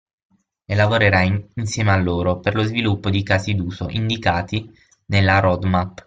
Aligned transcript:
E 0.65 0.73
lavorerà 0.73 1.21
insieme 1.21 1.91
a 1.91 1.95
loro 1.95 2.39
per 2.39 2.55
lo 2.55 2.63
sviluppo 2.63 3.11
di 3.11 3.21
casi 3.21 3.53
d'uso 3.53 3.87
indicati 3.89 4.67
nella 5.05 5.37
roadmap. 5.37 5.99